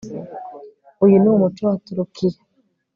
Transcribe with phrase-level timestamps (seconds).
[1.03, 2.39] Uyu ni umuco wa Turukiya